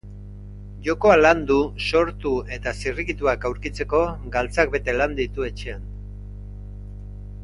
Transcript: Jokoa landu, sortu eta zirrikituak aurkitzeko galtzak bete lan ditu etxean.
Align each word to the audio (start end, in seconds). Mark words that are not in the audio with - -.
Jokoa 0.85 1.17
landu, 1.17 1.57
sortu 1.91 2.31
eta 2.57 2.73
zirrikituak 2.83 3.45
aurkitzeko 3.51 4.01
galtzak 4.37 4.73
bete 4.77 4.97
lan 4.99 5.13
ditu 5.21 5.47
etxean. 5.53 5.85